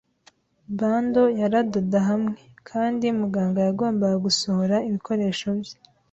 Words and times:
Bundle 0.77 1.25
yaradoda 1.41 1.99
hamwe, 2.09 2.39
kandi 2.69 3.05
muganga 3.19 3.59
yagombaga 3.67 4.17
gusohora 4.25 4.75
ibikoresho 4.87 5.47
bye 5.59 5.75